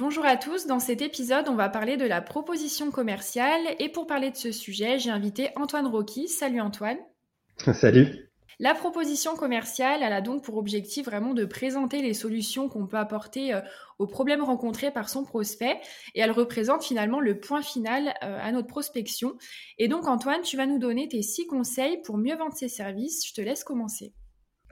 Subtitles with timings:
[0.00, 4.06] Bonjour à tous, dans cet épisode, on va parler de la proposition commerciale et pour
[4.06, 6.26] parler de ce sujet, j'ai invité Antoine Rocky.
[6.26, 6.96] Salut Antoine.
[7.74, 8.30] Salut.
[8.58, 12.96] La proposition commerciale, elle a donc pour objectif vraiment de présenter les solutions qu'on peut
[12.96, 13.60] apporter euh,
[13.98, 15.78] aux problèmes rencontrés par son prospect
[16.14, 19.36] et elle représente finalement le point final euh, à notre prospection.
[19.76, 23.28] Et donc Antoine, tu vas nous donner tes six conseils pour mieux vendre ses services.
[23.28, 24.14] Je te laisse commencer.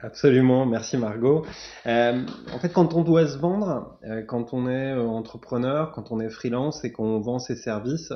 [0.01, 1.45] Absolument, merci Margot.
[1.85, 6.13] Euh, en fait, quand on doit se vendre, euh, quand on est euh, entrepreneur, quand
[6.13, 8.13] on est freelance et qu'on vend ses services,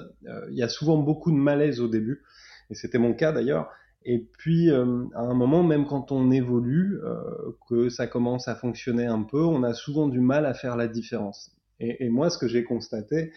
[0.50, 2.24] il y a souvent beaucoup de malaise au début,
[2.70, 3.70] et c'était mon cas d'ailleurs.
[4.06, 7.00] Et puis, à un moment, même quand on évolue,
[7.70, 10.90] que ça commence à fonctionner un peu, on a souvent du mal à faire la
[10.90, 11.52] différence.
[11.80, 13.32] Et, et moi, ce que j'ai constaté,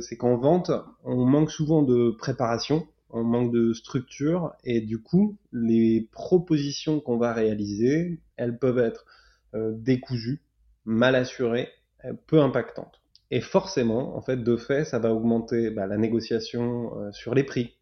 [0.00, 0.70] c'est qu'en vente,
[1.02, 7.18] on manque souvent de préparation on manque de structure et du coup, les propositions qu'on
[7.18, 9.06] va réaliser, elles peuvent être
[9.54, 10.42] euh, décousues,
[10.84, 11.68] mal assurées,
[12.04, 13.00] euh, peu impactantes.
[13.30, 17.44] Et forcément, en fait, de fait, ça va augmenter bah, la négociation euh, sur les
[17.44, 17.76] prix,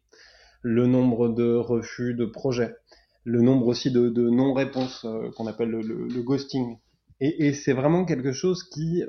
[0.61, 2.75] le nombre de refus de projets,
[3.23, 6.77] le nombre aussi de, non-réponses qu'on appelle le, ghosting.
[7.19, 9.03] Et, et c'est vraiment quelque chose qui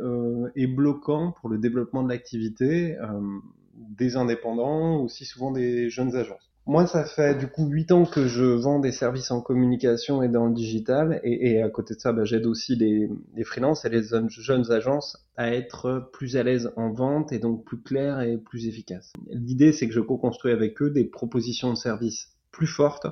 [0.55, 2.97] est bloquant pour le développement de l'activité
[3.77, 6.51] des indépendants, aussi souvent des jeunes agences.
[6.69, 10.29] Moi, ça fait du coup 8 ans que je vends des services en communication et
[10.29, 13.89] dans le digital, et, à côté de ça, bah, j'aide aussi les, les freelances et
[13.89, 18.37] les jeunes agences à être plus à l'aise en vente et donc plus clairs et
[18.37, 19.13] plus efficaces.
[19.31, 23.07] L'idée, c'est que je co-construis avec eux des propositions de services plus fortes,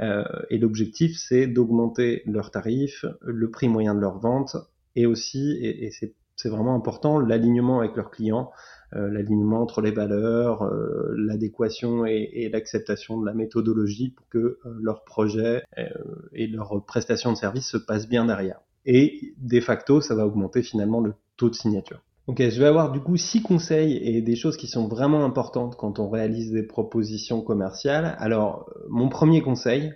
[0.00, 4.56] euh, et l'objectif, c'est d'augmenter leurs tarifs, le prix moyen de leur vente,
[4.96, 6.14] et aussi, et, et c'est
[6.46, 8.52] vraiment important, l'alignement avec leurs clients,
[8.94, 14.56] euh, l'alignement entre les valeurs, euh, l'adéquation et, l'acceptation de la méthodologie pour que euh,
[14.80, 15.62] leur projet
[16.32, 18.60] et leur prestation de service se passent bien derrière.
[18.86, 22.00] Et de facto, ça va augmenter finalement le taux de signature.
[22.28, 25.76] Ok, je vais avoir du coup six conseils et des choses qui sont vraiment importantes
[25.76, 28.16] quand on réalise des propositions commerciales.
[28.18, 29.92] Alors, mon premier conseil,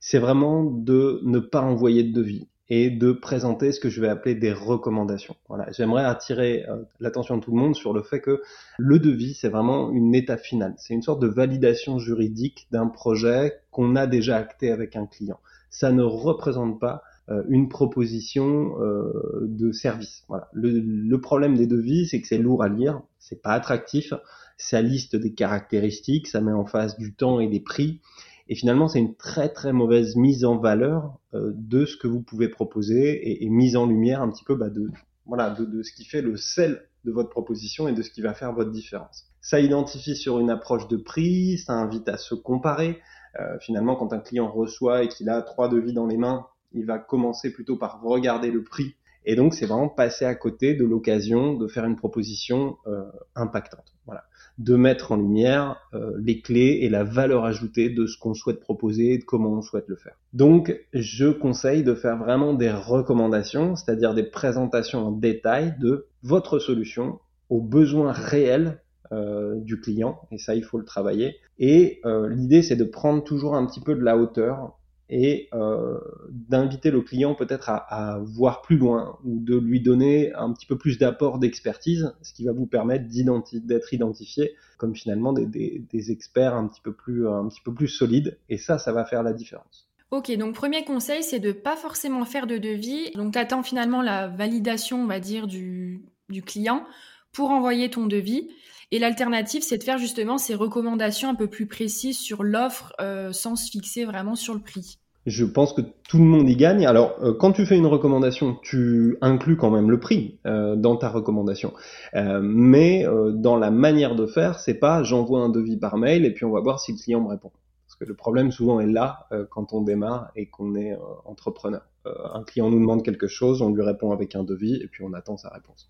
[0.00, 4.08] c'est vraiment de ne pas envoyer de devis et de présenter ce que je vais
[4.08, 5.36] appeler des recommandations.
[5.46, 8.40] Voilà, j'aimerais attirer euh, l'attention de tout le monde sur le fait que
[8.78, 10.72] le devis, c'est vraiment une étape finale.
[10.78, 15.38] C'est une sorte de validation juridique d'un projet qu'on a déjà acté avec un client.
[15.68, 20.24] Ça ne représente pas euh, une proposition euh, de service.
[20.28, 20.48] Voilà.
[20.54, 24.14] Le, problème des devis, c'est que c'est lourd à lire, c'est pas attractif,
[24.56, 28.00] ça liste des caractéristiques, ça met en face du temps et des prix.
[28.48, 32.48] Et finalement, c'est une très très mauvaise mise en valeur de ce que vous pouvez
[32.48, 34.90] proposer et, mise en lumière un petit peu bah, de
[35.26, 38.34] voilà de, ce qui fait le sel de votre proposition et de ce qui va
[38.34, 39.24] faire votre différence.
[39.40, 43.00] Ça identifie sur une approche de prix, ça invite à se comparer.
[43.40, 46.86] Euh, finalement, quand un client reçoit et qu'il a trois devis dans les mains, il
[46.86, 48.94] va commencer plutôt par regarder le prix.
[49.24, 53.94] Et donc, c'est vraiment passer à côté de l'occasion de faire une proposition euh, impactante.
[54.06, 54.24] Voilà
[54.58, 58.60] de mettre en lumière euh, les clés et la valeur ajoutée de ce qu'on souhaite
[58.60, 60.14] proposer et de comment on souhaite le faire.
[60.32, 66.58] Donc, je conseille de faire vraiment des recommandations, c'est-à-dire des présentations en détail de votre
[66.58, 67.18] solution
[67.48, 68.82] aux besoins réels
[69.12, 71.36] euh, du client, et ça, il faut le travailler.
[71.58, 75.98] Et euh, l'idée, c'est de prendre toujours un petit peu de la hauteur et euh,
[76.30, 80.78] d'inviter le client peut-être à, voir plus loin ou de lui donner un petit peu
[80.78, 86.66] plus d'apport d'expertise, ce qui va vous permettre d'être identifié comme finalement des, experts un
[86.66, 89.88] petit peu plus un petit peu plus solides et ça ça va faire la différence.
[90.12, 93.12] Ok, donc premier conseil, c'est de pas forcément faire de devis.
[93.12, 96.04] Donc tu attends finalement la validation, on va dire, du,
[96.44, 96.84] client
[97.32, 98.50] pour envoyer ton devis.
[98.92, 103.32] Et l'alternative, c'est de faire justement ces recommandations un peu plus précises sur l'offre euh,
[103.32, 106.84] sans se fixer vraiment sur le prix je pense que tout le monde y gagne.
[106.84, 110.96] Alors, euh, quand tu fais une recommandation, tu inclus quand même le prix euh, dans
[110.96, 111.74] ta recommandation.
[112.12, 116.44] Mais dans la manière de faire, c'est pas j'envoie un devis par mail et puis
[116.44, 117.52] on va voir si le client me répond.
[117.86, 121.82] Parce que le problème souvent est là quand on démarre et qu'on est entrepreneur.
[122.04, 125.12] un client nous demande quelque chose, on lui répond avec un devis et puis on
[125.12, 125.88] attend sa réponse.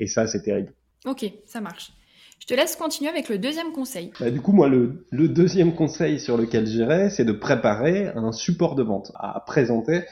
[0.00, 0.72] Et ça, c'est terrible.
[1.06, 1.92] Ok, ça marche.
[2.42, 4.10] Je te laisse continuer avec le deuxième conseil.
[4.18, 8.74] Bah, du coup, moi, le, deuxième conseil sur lequel j'irai, c'est de préparer un support
[8.74, 10.02] de vente à présenter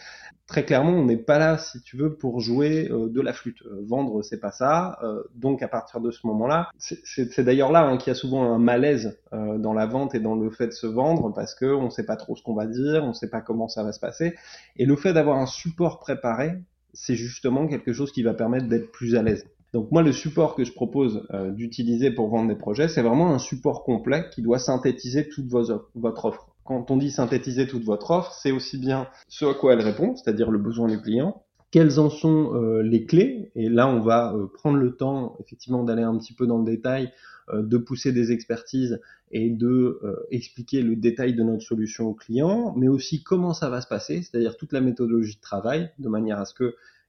[0.47, 3.63] très clairement, on n'est pas là, si tu veux, pour jouer euh, de la flûte.
[3.67, 4.99] Euh, vendre, c'est pas ça.
[5.03, 8.53] Euh, donc à partir de ce moment-là, c'est d'ailleurs là hein, qu'il y a souvent
[8.53, 11.91] un malaise dans la vente et dans le fait de se vendre parce que on
[11.91, 14.37] sait pas trop ce qu'on va dire, on sait pas comment ça va se passer.
[14.77, 16.53] Et le fait d'avoir un support préparé,
[16.93, 19.45] c'est justement quelque chose qui va permettre d'être plus à l'aise.
[19.73, 23.39] Donc moi, le support que je propose d'utiliser pour vendre des projets, c'est vraiment un
[23.39, 26.49] support complet qui doit synthétiser toute votre offre.
[26.65, 30.15] Quand on dit synthétiser toute votre offre, c'est aussi bien ce à quoi elle répond,
[30.17, 34.35] c'est-à-dire le besoin du client, quelles en sont euh, les clés, et là on va
[34.35, 37.13] euh, prendre le temps effectivement d'aller un petit peu dans le détail,
[37.53, 39.01] euh, de pousser des expertises
[39.33, 40.01] et de
[40.33, 44.23] expliquer le détail de notre solution au client, mais aussi comment ça va se passer,
[44.23, 46.55] c'est-à-dire toute la méthodologie de travail, de manière à ce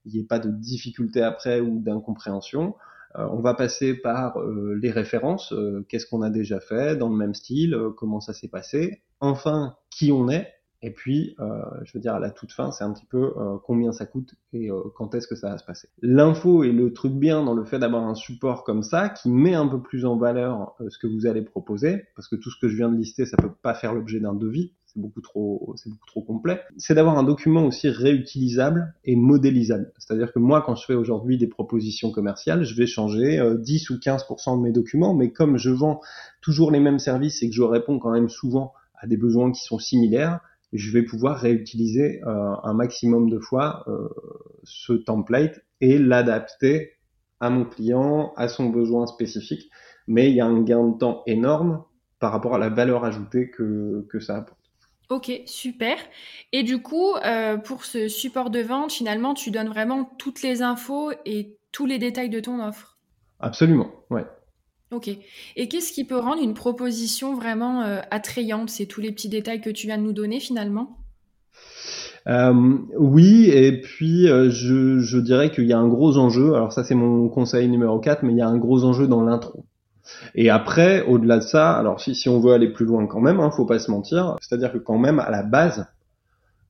[0.04, 2.76] qu'il n'y ait pas de difficultés après ou d'incompréhension.
[3.16, 4.38] on va passer par
[4.82, 5.54] les références,
[5.90, 10.12] qu'est-ce qu'on a déjà fait dans le même style, comment ça s'est passé, enfin qui
[10.12, 10.48] on est,
[10.84, 13.58] et puis, euh, je veux dire, à la toute fin, c'est un petit peu euh,
[13.64, 15.90] combien ça coûte et euh, quand est-ce que ça va se passer.
[16.02, 19.54] L'info est le truc bien dans le fait d'avoir un support comme ça qui met
[19.54, 22.68] un peu plus en valeur ce que vous allez proposer, parce que tout ce que
[22.68, 25.90] je viens de lister, ça peut pas faire l'objet d'un devis, c'est beaucoup trop, c'est
[25.90, 26.62] beaucoup trop complet.
[26.78, 29.92] C'est d'avoir un document aussi réutilisable et modélisable.
[29.98, 33.96] C'est-à-dire que moi, quand je fais aujourd'hui des propositions commerciales, je vais changer 10 ou
[33.96, 36.02] 15% de mes documents, mais comme je vends
[36.42, 39.64] toujours les mêmes services et que je réponds quand même souvent à des besoins qui
[39.64, 40.42] sont similaires,
[40.74, 44.10] je vais pouvoir réutiliser euh, un maximum de fois euh,
[44.64, 46.94] ce template et l'adapter
[47.40, 49.70] à mon client, à son besoin spécifique.
[50.08, 51.84] Mais il y a un gain de temps énorme
[52.20, 54.61] par rapport à la valeur ajoutée que, que ça apporte.
[55.12, 55.98] Ok, super.
[56.54, 60.62] Et du coup, euh, pour ce support de vente, finalement, tu donnes vraiment toutes les
[60.62, 62.98] infos et tous les détails de ton offre.
[63.42, 64.24] Absolument, ouais.
[64.90, 65.10] Ok.
[65.58, 68.70] Et qu'est-ce qui peut rendre une proposition vraiment euh, attrayante?
[68.70, 70.98] C'est tous les petits détails que tu viens de nous donner finalement?
[72.28, 76.72] Euh, oui, et puis euh, je, je, dirais qu'il y a un gros enjeu, alors
[76.72, 79.66] ça c'est mon conseil numéro 4, mais il y a un gros enjeu dans l'intro.
[80.36, 83.52] Et après, au-delà de ça, alors si, on veut aller plus loin quand même, hein,
[83.52, 85.86] faut pas se mentir, c'est-à-dire que quand même à la base,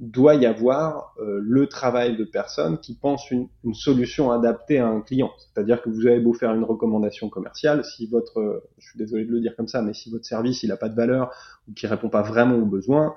[0.01, 5.01] doit y avoir euh, le travail de personnes qui pensent une, solution adaptée à un
[5.01, 5.29] client.
[5.37, 9.25] C'est-à-dire que vous avez beau faire une recommandation commerciale, si votre, euh, je suis désolé
[9.25, 11.31] de le dire comme ça, mais si votre service il n'a pas de valeur
[11.67, 13.13] ou qui répond pas vraiment aux besoins,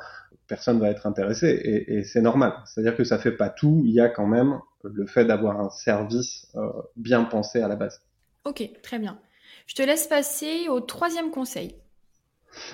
[0.47, 2.53] personne va être intéressé et, et c'est normal.
[2.67, 3.83] C'est-à-dire que ça fait pas tout.
[3.87, 7.77] Il y a quand même le fait d'avoir un service euh, bien pensé à la
[7.77, 8.03] base.
[8.45, 9.19] Ok, très bien.
[9.67, 11.75] Je te laisse passer au troisième conseil.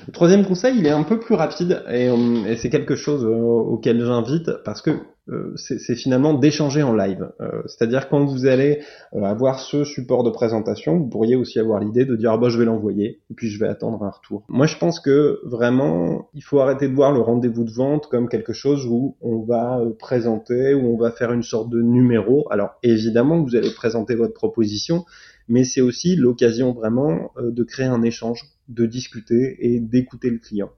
[0.07, 3.31] Le troisième conseil, il est un peu plus rapide et, euh, c'est quelque chose euh,
[3.31, 4.91] auquel j'invite parce que
[5.31, 7.31] euh, c'est finalement d'échanger en live.
[7.67, 8.81] C'est-à-dire quand vous allez
[9.13, 12.59] avoir ce support de présentation, vous pourriez aussi avoir l'idée de dire ah bah je
[12.59, 14.43] vais l'envoyer et puis je vais attendre un retour.
[14.49, 18.29] Moi je pense que vraiment il faut arrêter de voir le rendez-vous de vente comme
[18.29, 22.49] quelque chose où on va présenter, où on va faire une sorte de numéro.
[22.51, 25.05] Alors évidemment vous allez présenter votre proposition,
[25.51, 30.71] mais c'est aussi l'occasion vraiment de créer un échange de discuter et d'écouter le client.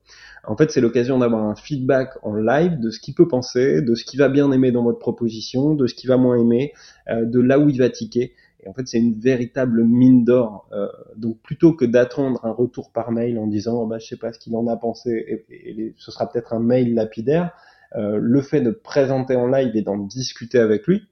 [0.44, 3.94] En fait, c'est l'occasion d'avoir un feedback en live de ce qu'il peut penser, de
[3.94, 6.72] ce qu'il va bien aimer dans votre proposition, de ce qu'il va moins aimer,
[7.08, 8.32] euh, de là où il va tiquer.
[8.64, 10.69] Et en fait, c'est une véritable mine d'or.
[10.72, 14.16] Euh, donc, plutôt que d'attendre un retour par mail en disant, oh, bah, je sais
[14.16, 17.52] pas ce qu'il en a pensé, et, ce sera peut-être un mail lapidaire,
[17.94, 21.02] euh, le fait de présenter en live et d'en discuter avec lui,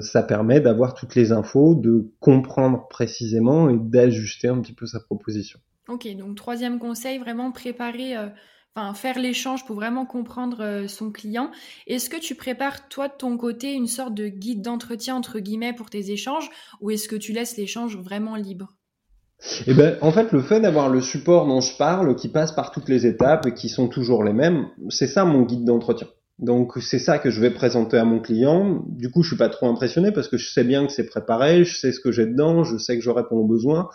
[0.00, 5.00] ça permet d'avoir toutes les infos, de comprendre précisément et d'ajuster un petit peu sa
[5.00, 5.60] proposition.
[5.88, 8.28] Ok, donc troisième conseil, vraiment préparer, euh,
[8.74, 11.50] enfin faire l'échange pour vraiment comprendre euh, son client.
[11.86, 15.74] Est-ce que tu prépares toi de ton côté une sorte de guide d'entretien entre guillemets
[15.74, 16.48] pour tes échanges
[16.80, 18.68] ou est-ce que tu laisses l'échange vraiment libre?
[19.66, 22.70] Eh ben, en fait, le fait d'avoir le support dont je parle, qui passe par
[22.70, 26.06] toutes les étapes et qui sont toujours les mêmes, c'est ça mon guide d'entretien.
[26.38, 28.84] Donc c'est ça que je vais présenter à mon client.
[28.88, 31.64] Du coup, je suis pas trop impressionné parce que je sais bien que c'est préparé,
[31.64, 33.88] je sais ce que j'ai dedans, je sais que je réponds aux besoins.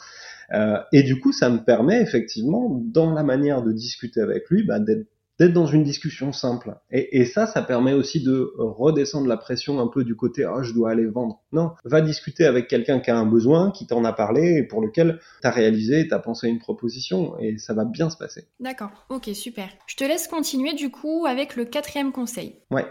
[0.54, 4.64] Euh, et du coup, ça me permet effectivement, dans la manière de discuter avec lui,
[4.64, 5.08] bah, d'être
[5.40, 6.76] d'être dans une discussion simple.
[6.92, 10.64] Et, et, ça, ça permet aussi de redescendre la pression un peu du côté oh,
[10.64, 11.42] je dois aller vendre.
[11.52, 14.82] Non, va discuter avec quelqu'un qui a un besoin, qui t'en a parlé et pour
[14.82, 18.18] lequel tu as réalisé, tu as pensé à une proposition et ça va bien se
[18.18, 18.48] passer.
[18.60, 19.70] D'accord, ok, super.
[19.88, 22.56] Je te laisse continuer du coup avec le quatrième conseil.
[22.72, 22.86] Ouais,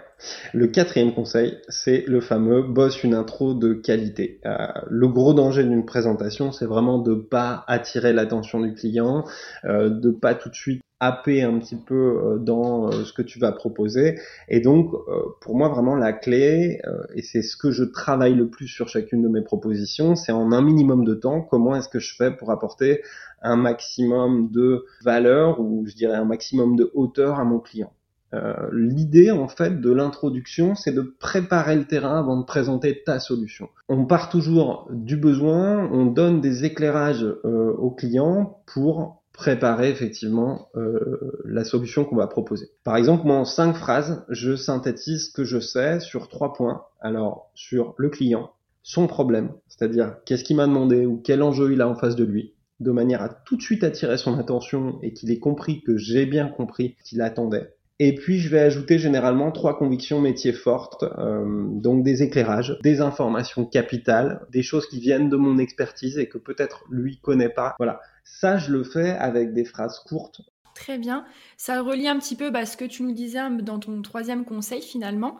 [0.52, 4.40] le quatrième conseil, c'est le fameux boss une intro de qualité.
[4.46, 4.56] Euh,
[4.88, 9.24] le gros danger d'une présentation, c'est vraiment de pas attirer l'attention du client,
[9.64, 13.22] euh, de pas tout de suite happer un petit peu euh, dans euh, ce que
[13.22, 14.18] tu vas proposer.
[14.48, 16.80] Et donc, euh, pour moi, vraiment, la clé,
[17.14, 20.52] et c'est ce que je travaille le plus sur chacune de mes propositions, c'est en
[20.52, 23.02] un minimum de temps, comment est-ce que je fais pour apporter
[23.42, 27.92] un maximum de valeur ou je dirais un maximum de hauteur à mon client.
[28.34, 33.20] Euh, l'idée en fait de l'introduction, c'est de préparer le terrain avant de présenter ta
[33.20, 33.70] solution.
[33.88, 40.68] On part toujours du besoin, on donne des éclairages euh, aux clients pour préparer effectivement
[40.74, 42.70] euh, la solution qu'on va proposer.
[42.82, 46.82] Par exemple, moi en cinq phrases, je synthétise ce que je sais sur trois points.
[47.00, 48.50] Alors sur le client,
[48.82, 52.24] son problème, c'est-à-dire qu'est-ce qu'il m'a demandé ou quel enjeu il a en face de
[52.24, 55.96] lui, de manière à tout de suite attirer son attention et qu'il ait compris que
[55.96, 57.76] j'ai bien compris qu'il attendait.
[58.00, 63.00] Et puis je vais ajouter généralement trois convictions métiers fortes, euh, donc des éclairages, des
[63.00, 67.74] informations capitales, des choses qui viennent de mon expertise et que peut-être lui connaît pas.
[67.78, 68.00] Voilà,
[68.40, 70.40] ça je le fais avec des phrases courtes.
[70.74, 71.24] Très bien,
[71.56, 74.82] ça relie un petit peu bah, ce que tu nous disais dans ton troisième conseil
[74.82, 75.38] finalement.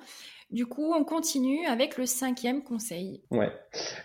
[0.51, 3.21] Du coup, on continue avec le cinquième conseil.
[3.31, 3.53] Ouais.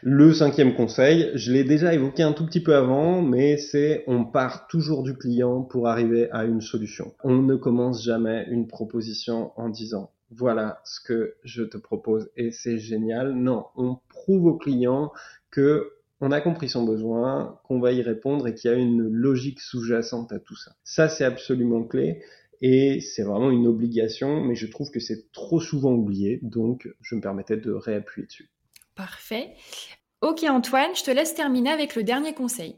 [0.02, 4.25] Le cinquième conseil, je l'ai déjà évoqué un tout petit peu avant, mais c'est on
[4.25, 7.13] part toujours du client pour arriver à une solution.
[7.24, 12.52] On ne commence jamais une proposition en disant voilà ce que je te propose et
[12.52, 13.34] c'est génial.
[13.34, 15.13] Non, on prouve au client
[15.50, 19.01] que on a compris son besoin, qu'on va y répondre et qu'il y a une
[19.01, 20.72] logique sous-jacente à tout ça.
[20.84, 22.22] Ça, c'est absolument clé
[22.62, 27.15] et c'est vraiment une obligation, mais je trouve que c'est trop souvent oublié, donc je
[27.15, 28.50] me permettais de réappuyer dessus.
[28.96, 29.55] Parfait.
[30.22, 32.77] Ok Antoine, je te laisse terminer avec le dernier conseil.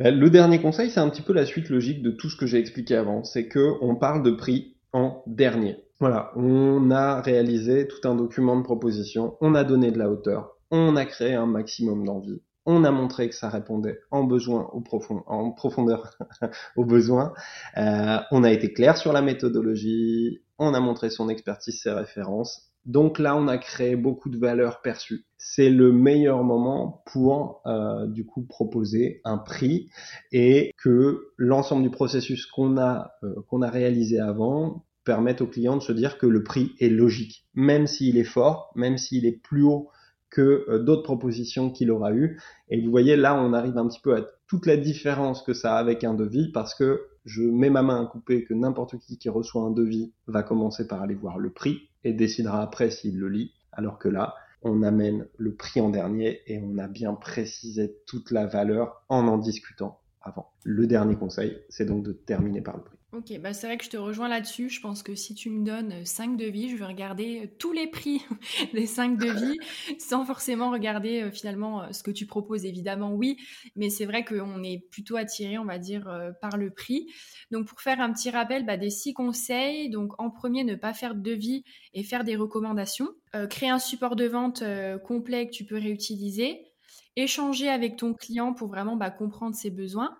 [0.00, 2.46] Ben, le dernier conseil, c'est un petit peu la suite logique de tout ce que
[2.46, 5.76] j'ai expliqué avant, c'est que on parle de prix en dernier.
[6.00, 10.53] Voilà, on a réalisé tout un document de proposition, on a donné de la hauteur,
[10.74, 15.52] on a créé un maximum d'envie, on a montré que ça répondait en besoin en
[15.52, 16.18] profondeur
[16.76, 17.32] aux besoins.
[17.76, 22.72] Euh, on a été clair sur la méthodologie, on a montré son expertise, ses références.
[22.86, 25.24] Donc là, on a créé beaucoup de valeurs perçues.
[25.38, 29.88] C'est le meilleur moment pour euh, du coup proposer un prix
[30.32, 35.76] et que l'ensemble du processus qu'on a euh, qu'on a réalisé avant permette au client
[35.76, 39.40] de se dire que le prix est logique, même s'il est fort, même s'il est
[39.40, 39.90] plus haut
[40.34, 42.40] que euh, d'autres propositions qu'il aura eues.
[42.68, 45.76] Et vous voyez, là, on arrive un petit peu à toute la différence que ça
[45.76, 49.16] a avec un devis parce que je mets ma main à couper que n'importe qui
[49.16, 53.18] qui reçoit un devis va commencer par aller voir le prix et décidera après s'il
[53.18, 53.52] le lit.
[53.72, 58.30] Alors que là, on amène le prix en dernier et on a bien précisé toute
[58.30, 60.50] la valeur en en discutant avant.
[60.64, 62.98] Le dernier conseil, c'est donc de terminer par le prix.
[63.14, 64.68] Ok, bah c'est vrai que je te rejoins là-dessus.
[64.68, 67.86] Je pense que si tu me donnes 5 devis, je vais regarder euh, tous les
[67.86, 68.22] prix
[68.74, 69.56] des 5 devis
[70.00, 72.64] sans forcément regarder euh, finalement euh, ce que tu proposes.
[72.64, 73.36] Évidemment, oui,
[73.76, 77.06] mais c'est vrai qu'on est plutôt attiré, on va dire, par le prix.
[77.52, 80.92] Donc pour faire un petit rappel bah, des 6 conseils, donc en premier, ne pas
[80.92, 83.10] faire de devis et faire des recommandations.
[83.48, 84.64] créer un support de vente
[85.04, 86.66] complet que tu peux réutiliser.
[87.14, 90.16] Échanger avec ton client pour vraiment bah, comprendre ses besoins.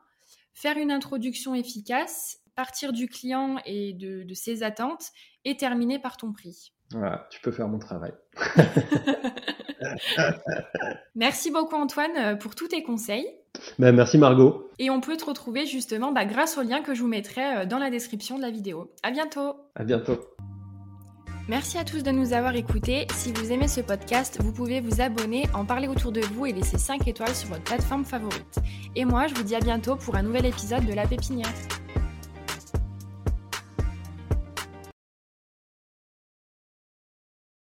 [0.52, 5.10] Faire une introduction efficace partir du client et de, ses attentes
[5.44, 6.72] et terminer par ton prix.
[6.90, 8.12] Voilà, tu peux faire mon travail.
[11.14, 13.26] merci beaucoup Antoine pour tous tes conseils.
[13.78, 14.70] Ben, merci Margot.
[14.78, 17.66] Et on peut te retrouver justement bah, grâce au lien que je vous mettrai euh,
[17.66, 18.92] dans la description de la vidéo.
[19.02, 19.56] À bientôt.
[19.74, 20.18] À bientôt.
[21.46, 23.06] Merci à tous de nous avoir écoutés.
[23.12, 26.52] Si vous aimez ce podcast, vous pouvez vous abonner, en parler autour de vous et
[26.52, 28.60] laisser 5 étoiles sur votre plateforme favorite.
[28.96, 31.52] Et moi, je vous dis à bientôt pour un nouvel épisode de La Pépinière.